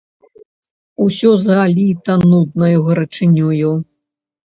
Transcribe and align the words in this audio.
Усё 1.05 1.29
заліта 1.47 2.17
нуднаю 2.31 2.75
гарачынёю. 2.91 3.71